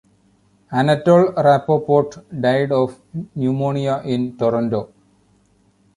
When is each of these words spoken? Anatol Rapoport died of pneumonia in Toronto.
Anatol 0.71 1.35
Rapoport 1.35 2.25
died 2.41 2.71
of 2.71 2.99
pneumonia 3.35 4.01
in 4.03 4.35
Toronto. 4.35 4.91